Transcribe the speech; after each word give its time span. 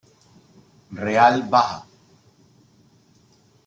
Real 1.05 1.43
baja. 1.51 1.85